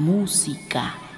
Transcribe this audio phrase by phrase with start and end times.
[0.00, 1.09] música.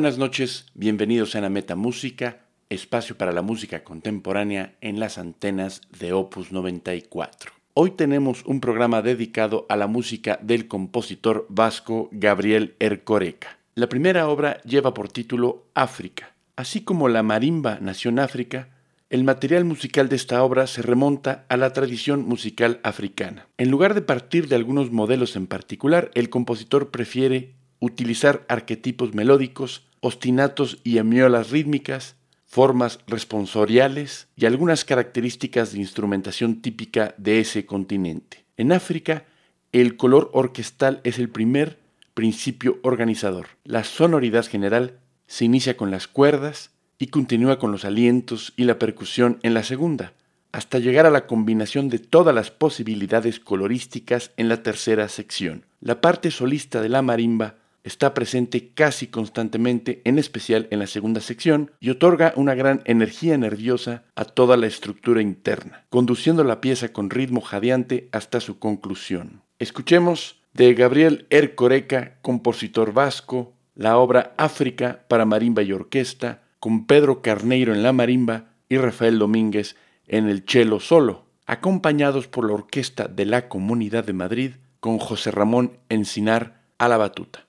[0.00, 2.38] Buenas noches, bienvenidos a la Metamúsica,
[2.70, 7.52] espacio para la música contemporánea en las antenas de Opus 94.
[7.74, 13.58] Hoy tenemos un programa dedicado a la música del compositor vasco Gabriel Ercoreca.
[13.74, 16.32] La primera obra lleva por título África.
[16.56, 18.70] Así como la marimba nació en África,
[19.10, 23.48] el material musical de esta obra se remonta a la tradición musical africana.
[23.58, 29.89] En lugar de partir de algunos modelos en particular, el compositor prefiere utilizar arquetipos melódicos,
[30.00, 38.44] ostinatos y emiolas rítmicas, formas responsoriales y algunas características de instrumentación típica de ese continente.
[38.56, 39.24] En África,
[39.72, 41.78] el color orquestal es el primer
[42.14, 43.46] principio organizador.
[43.64, 48.78] La sonoridad general se inicia con las cuerdas y continúa con los alientos y la
[48.78, 50.12] percusión en la segunda,
[50.52, 55.64] hasta llegar a la combinación de todas las posibilidades colorísticas en la tercera sección.
[55.80, 61.20] La parte solista de la marimba está presente casi constantemente, en especial en la segunda
[61.20, 66.92] sección, y otorga una gran energía nerviosa a toda la estructura interna, conduciendo la pieza
[66.92, 69.42] con ritmo jadeante hasta su conclusión.
[69.58, 77.22] Escuchemos de Gabriel Ercoreca, compositor vasco, la obra África para marimba y orquesta, con Pedro
[77.22, 79.76] Carneiro en la marimba y Rafael Domínguez
[80.06, 85.30] en el cello solo, acompañados por la Orquesta de la Comunidad de Madrid, con José
[85.30, 87.46] Ramón Encinar a la batuta.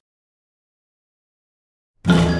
[2.07, 2.30] you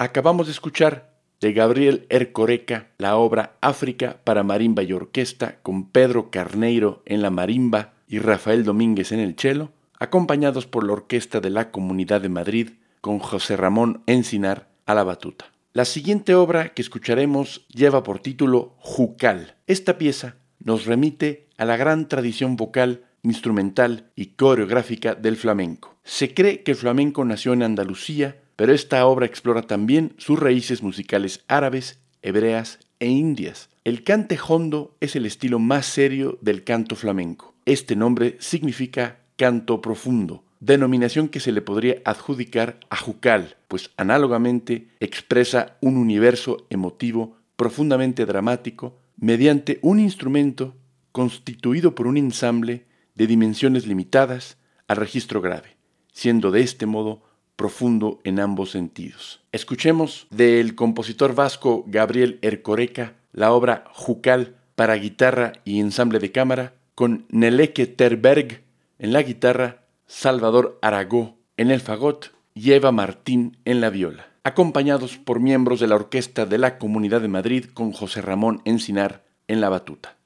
[0.00, 6.30] Acabamos de escuchar de Gabriel Ercoreca la obra África para marimba y orquesta con Pedro
[6.30, 11.50] Carneiro en la marimba y Rafael Domínguez en el cello, acompañados por la Orquesta de
[11.50, 12.70] la Comunidad de Madrid
[13.02, 15.52] con José Ramón Encinar a la batuta.
[15.74, 19.56] La siguiente obra que escucharemos lleva por título Jucal.
[19.66, 25.94] Esta pieza nos remite a la gran tradición vocal, instrumental y coreográfica del flamenco.
[26.04, 30.82] Se cree que el flamenco nació en Andalucía pero esta obra explora también sus raíces
[30.82, 33.70] musicales árabes, hebreas e indias.
[33.84, 37.54] El cante hondo es el estilo más serio del canto flamenco.
[37.64, 44.88] Este nombre significa canto profundo, denominación que se le podría adjudicar a Jucal, pues análogamente
[45.00, 50.76] expresa un universo emotivo profundamente dramático mediante un instrumento
[51.12, 55.78] constituido por un ensamble de dimensiones limitadas al registro grave,
[56.12, 57.29] siendo de este modo
[57.60, 59.42] profundo en ambos sentidos.
[59.52, 66.72] Escuchemos del compositor vasco Gabriel Ercoreca la obra Jucal para guitarra y ensamble de cámara
[66.94, 68.62] con Neleke Terberg
[68.98, 75.18] en la guitarra, Salvador Aragó en el fagot y Eva Martín en la viola, acompañados
[75.18, 79.60] por miembros de la Orquesta de la Comunidad de Madrid con José Ramón Encinar en
[79.60, 80.16] la batuta.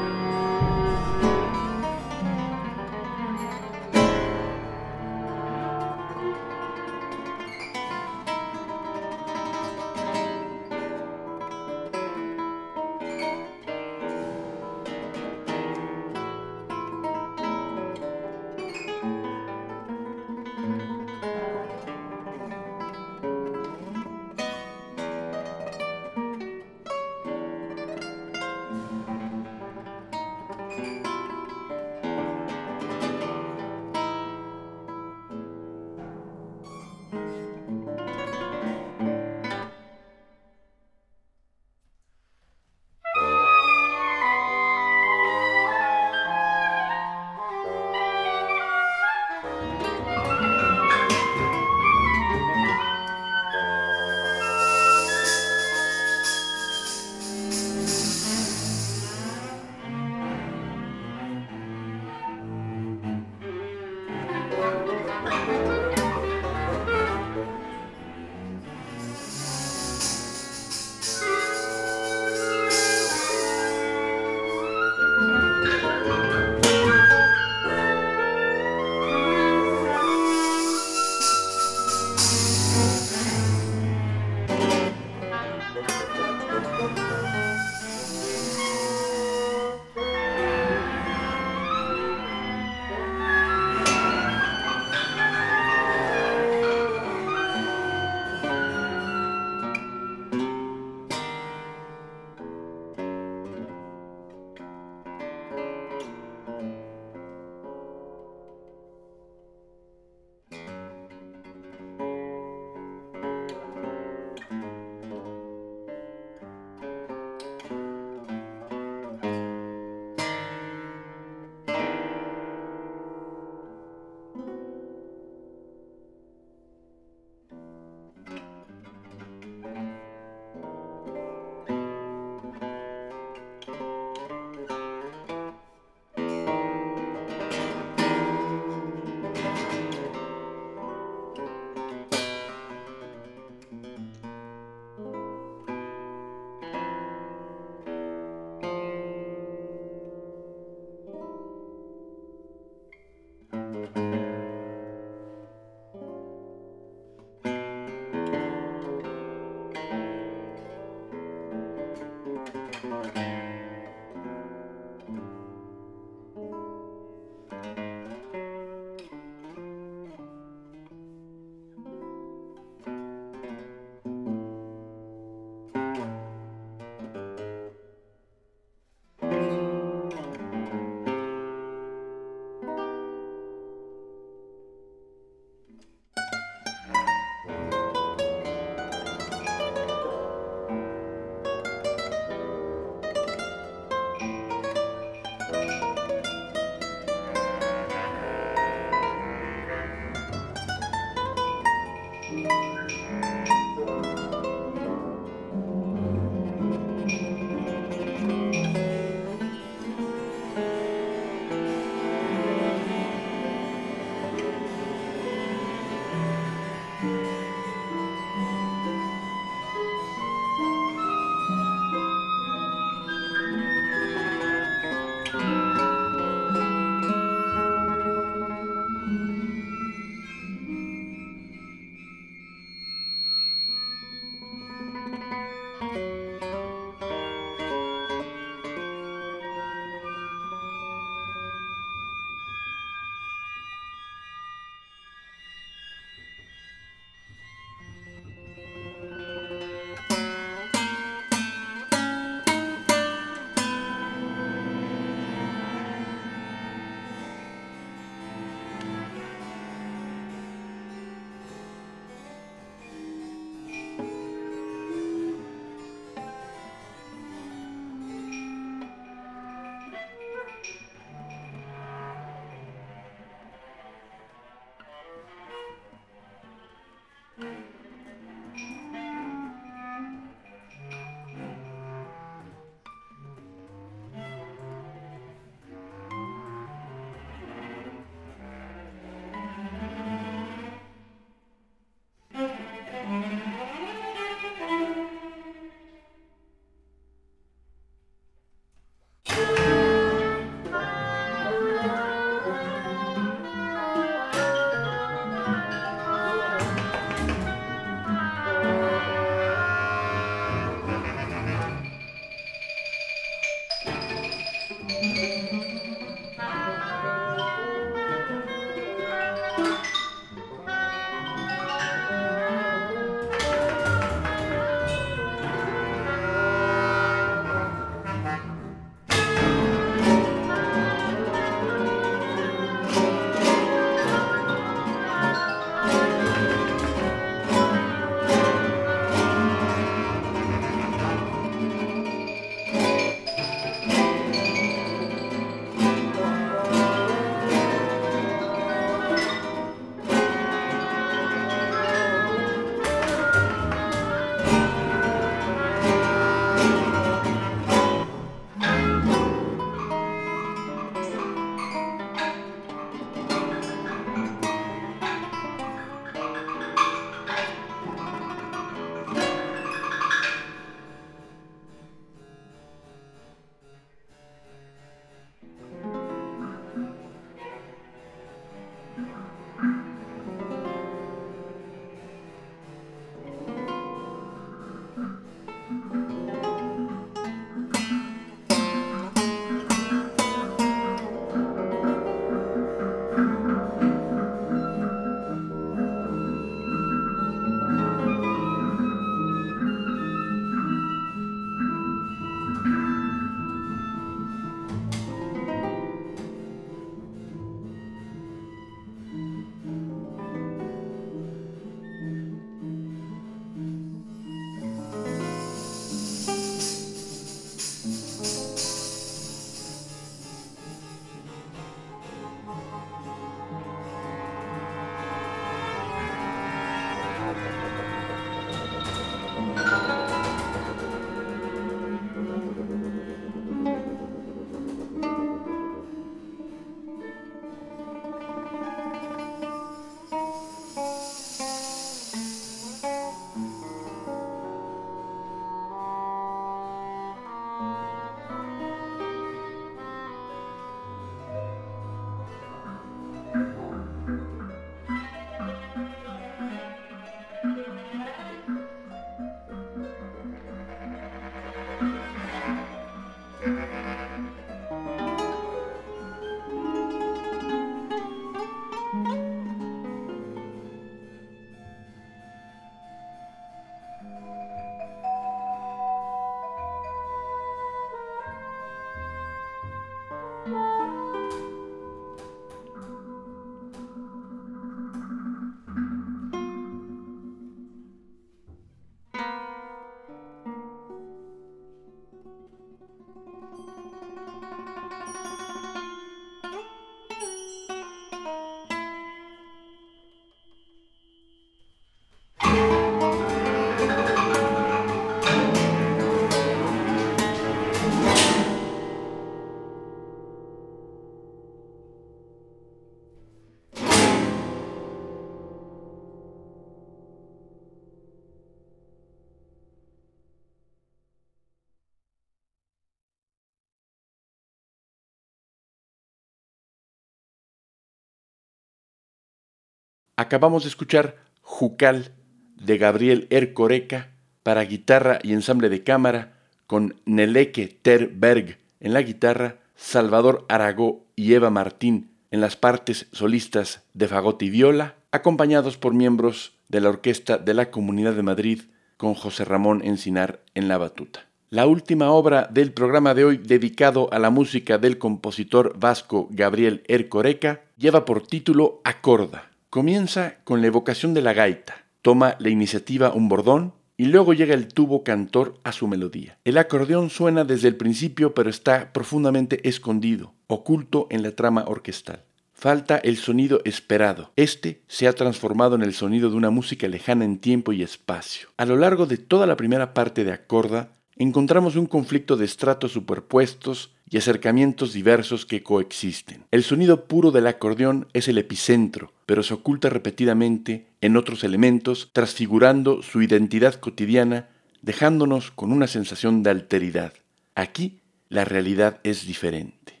[530.18, 532.10] Acabamos de escuchar Jucal
[532.56, 534.08] de Gabriel Ercoreca
[534.42, 541.34] para guitarra y ensamble de cámara con Neleke Terberg en la guitarra, Salvador Aragó y
[541.34, 546.88] Eva Martín en las partes solistas de fagot y viola, acompañados por miembros de la
[546.88, 548.62] Orquesta de la Comunidad de Madrid
[548.96, 551.26] con José Ramón Encinar en la batuta.
[551.50, 556.82] La última obra del programa de hoy dedicado a la música del compositor vasco Gabriel
[556.88, 559.48] Ercoreca lleva por título Acorda.
[559.70, 564.54] Comienza con la evocación de la gaita, toma la iniciativa un bordón y luego llega
[564.54, 566.38] el tubo cantor a su melodía.
[566.44, 572.24] El acordeón suena desde el principio pero está profundamente escondido, oculto en la trama orquestal.
[572.54, 574.32] Falta el sonido esperado.
[574.36, 578.48] Este se ha transformado en el sonido de una música lejana en tiempo y espacio.
[578.56, 582.92] A lo largo de toda la primera parte de Acorda, encontramos un conflicto de estratos
[582.92, 586.44] superpuestos y acercamientos diversos que coexisten.
[586.50, 592.10] El sonido puro del acordeón es el epicentro, pero se oculta repetidamente en otros elementos,
[592.12, 594.48] transfigurando su identidad cotidiana,
[594.80, 597.12] dejándonos con una sensación de alteridad.
[597.54, 600.00] Aquí la realidad es diferente.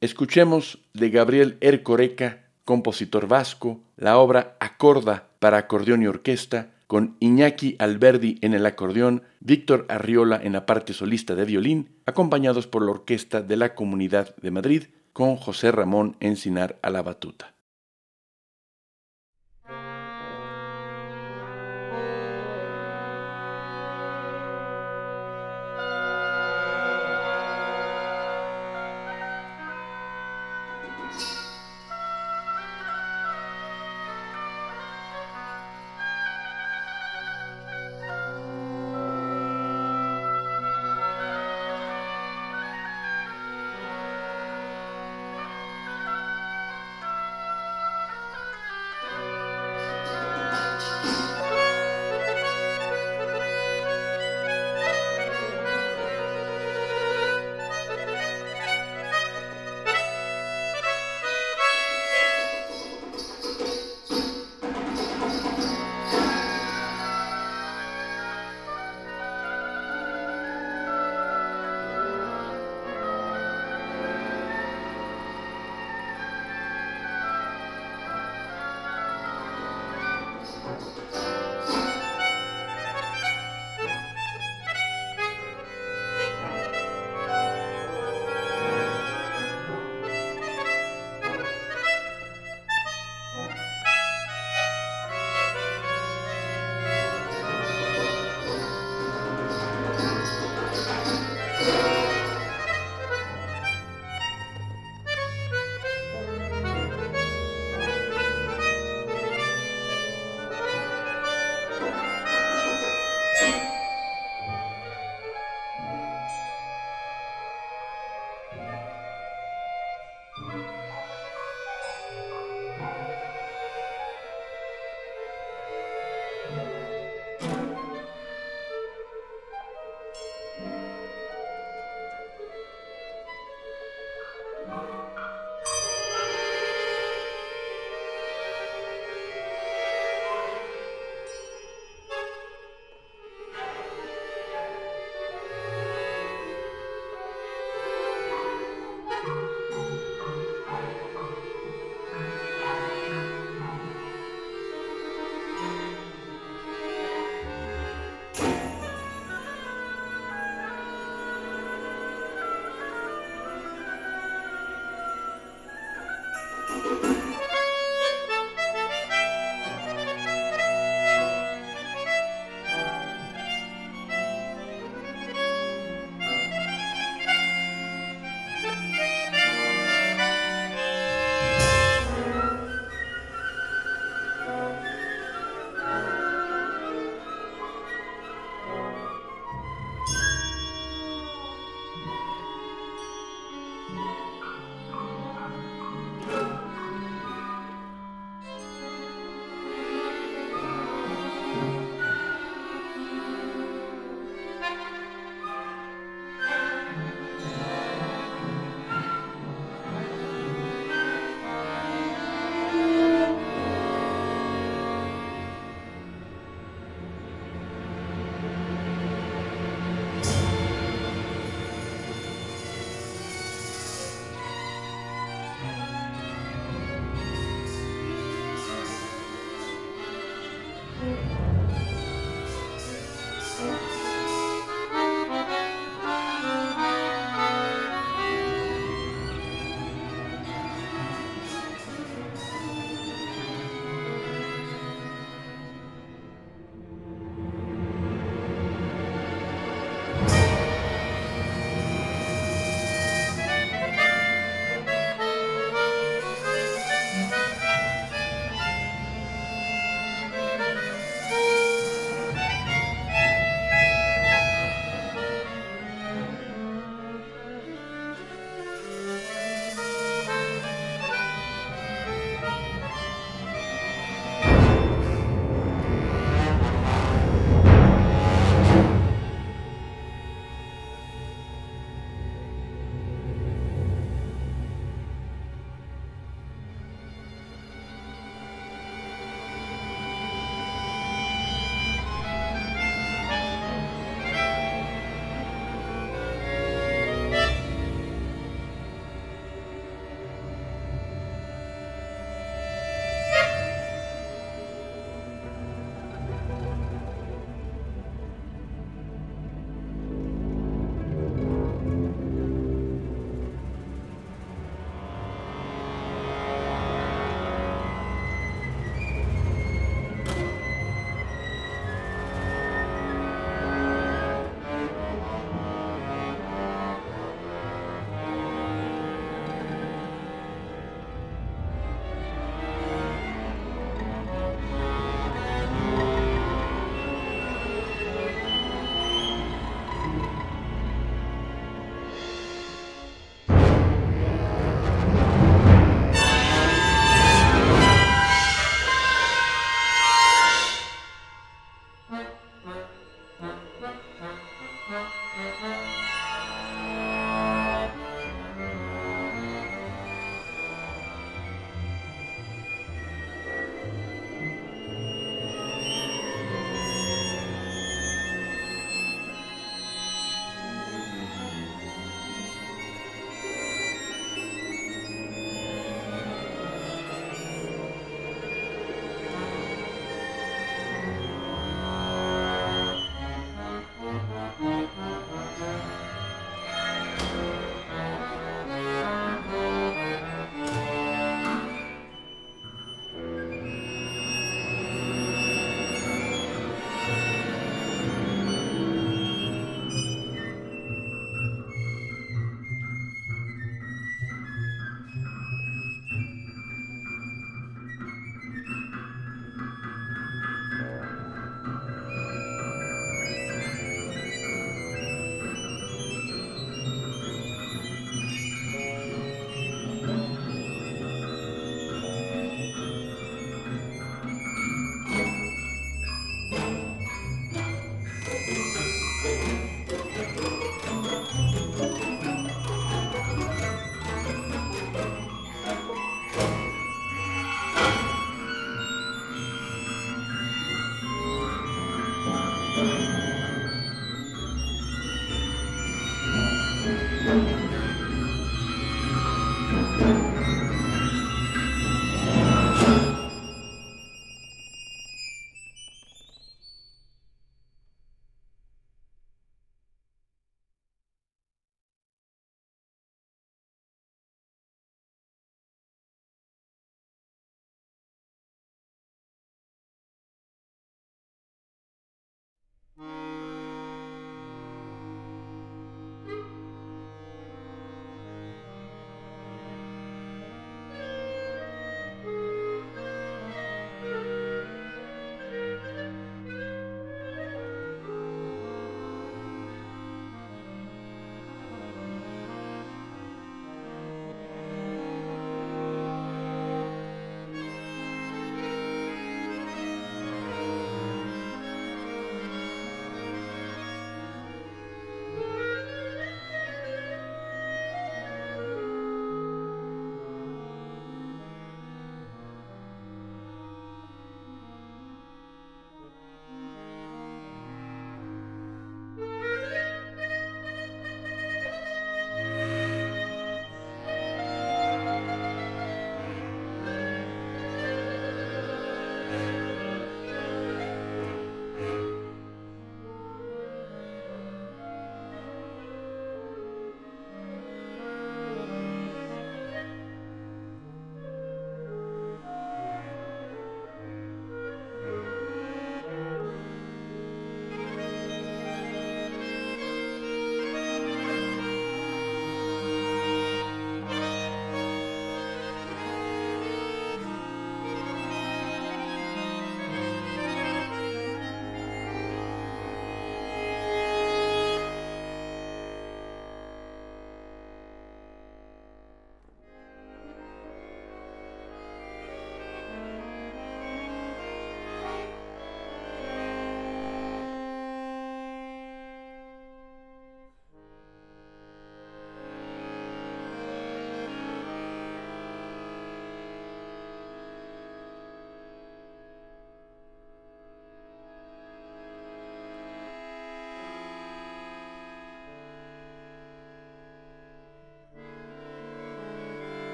[0.00, 7.76] Escuchemos de Gabriel Ercoreca, compositor vasco, la obra Acorda para acordeón y orquesta, con Iñaki
[7.78, 12.90] Alberdi en el acordeón, Víctor Arriola en la parte solista de violín, acompañados por la
[12.90, 17.54] Orquesta de la Comunidad de Madrid, con José Ramón Encinar a la batuta.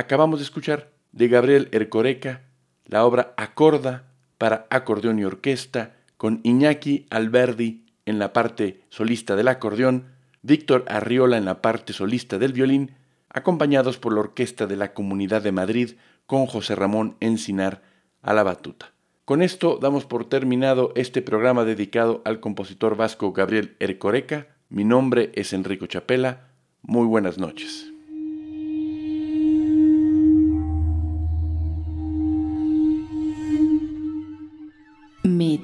[0.00, 2.42] Acabamos de escuchar de Gabriel Ercoreca
[2.86, 4.04] la obra Acorda
[4.38, 10.06] para acordeón y orquesta con Iñaki Alberdi en la parte solista del acordeón,
[10.42, 12.92] Víctor Arriola en la parte solista del violín,
[13.28, 15.90] acompañados por la Orquesta de la Comunidad de Madrid
[16.26, 17.82] con José Ramón Encinar
[18.22, 18.92] a la batuta.
[19.26, 24.48] Con esto damos por terminado este programa dedicado al compositor vasco Gabriel Ercoreca.
[24.70, 26.48] Mi nombre es Enrico Chapela.
[26.82, 27.89] Muy buenas noches.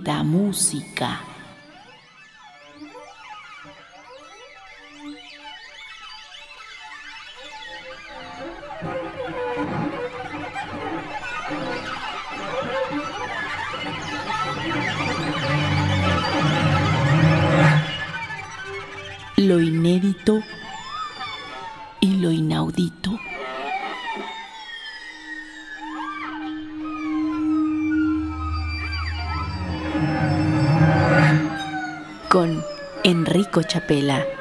[0.06, 1.20] Metamúsica.
[19.36, 20.40] Lo inédito
[22.00, 23.25] y lo inaudito.
[32.36, 32.62] Con
[33.02, 34.35] Enrico Chapela.